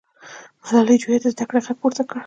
ملالۍ 0.65 0.95
جویا 1.01 1.17
د 1.21 1.25
زده 1.33 1.45
کړې 1.49 1.59
غږ 1.65 1.77
پورته 1.81 2.03
کړ. 2.09 2.17